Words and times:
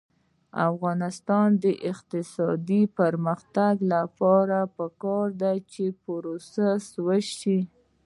د 0.03 0.03
افغانستان 0.71 1.47
د 1.63 1.65
اقتصادي 1.91 2.81
پرمختګ 2.99 3.73
لپاره 3.93 4.59
پکار 4.77 5.27
ده 5.41 5.53
چې 5.71 5.85
پروسس 6.03 6.83
وشي. 7.07 7.59